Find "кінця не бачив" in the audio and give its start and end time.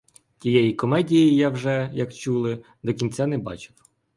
2.93-3.73